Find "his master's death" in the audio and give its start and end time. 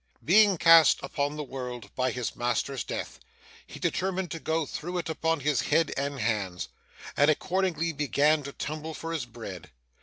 2.09-3.19